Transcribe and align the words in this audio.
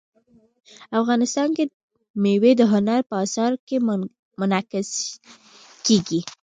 افغانستان 1.01 1.49
کې 1.57 1.63
مېوې 2.23 2.51
د 2.57 2.61
هنر 2.73 2.99
په 3.09 3.15
اثار 3.25 3.51
کې 3.67 3.77
منعکس 4.39 4.89
کېږي. 5.85 6.19